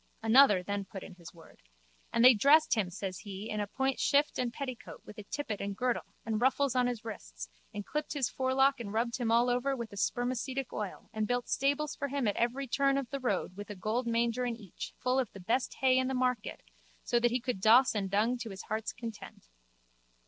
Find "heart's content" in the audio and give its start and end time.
18.69-19.49